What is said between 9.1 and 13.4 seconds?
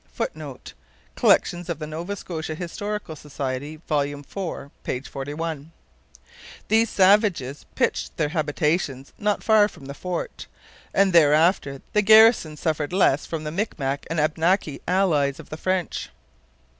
not far from the fort, and thereafter the garrison suffered less